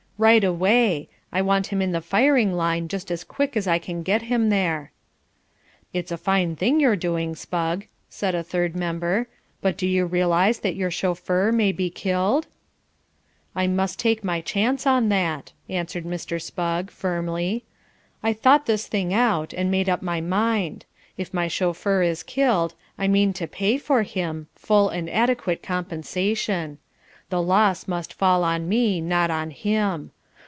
[0.21, 1.09] "Right away.
[1.31, 4.49] I want him in the firing line just as quick as I can get him
[4.49, 4.91] there."
[5.93, 9.27] "It's a fine thing you're doing, Spugg," said a third member,
[9.61, 12.45] "but do you realise that your chauffeur may be killed?"
[13.55, 16.39] "I must take my chance on that," answered Mr.
[16.39, 17.63] Spugg, firmly.
[18.21, 20.85] "I've thought this thing out and made up my mind:
[21.17, 26.77] If my chauffeur is killed, I mean to pay for him, full and adequate compensation.
[27.31, 30.11] The loss must fall on me, not on him.